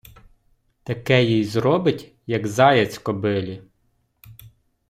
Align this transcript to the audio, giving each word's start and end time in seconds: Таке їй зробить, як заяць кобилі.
Таке 0.83 1.23
їй 1.23 1.43
зробить, 1.45 2.13
як 2.27 2.47
заяць 2.47 2.97
кобилі. 2.97 3.63